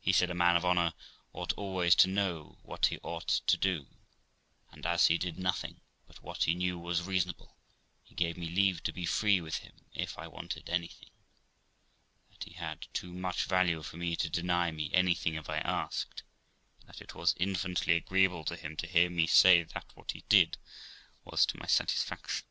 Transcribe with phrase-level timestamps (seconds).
[0.00, 0.94] He said a man of honour
[1.34, 3.86] ought always to know what he ought to do;
[4.70, 7.58] and, as he did nothing but what he knew was reasonable,
[8.02, 11.10] he gave me leave to be free with him if I wanted anything;
[12.30, 16.22] that he had too much value for me to deny me anything if I asked,
[16.78, 20.24] but that it was infinitely agreeable to him to hear me say that what he
[20.30, 20.56] did
[21.26, 22.46] was to my satisfaction.